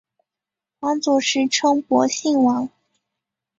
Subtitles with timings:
[0.79, 2.67] 皇族时称博信王。